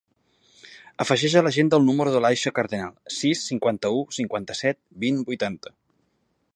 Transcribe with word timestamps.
Afegeix 1.03 1.35
a 1.41 1.43
l'agenda 1.47 1.79
el 1.81 1.85
número 1.91 2.13
de 2.15 2.23
l'Aisha 2.25 2.53
Cardenal: 2.61 2.95
sis, 3.17 3.45
cinquanta-u, 3.51 4.03
cinquanta-set, 4.19 4.83
vint, 5.07 5.25
vuitanta. 5.31 5.77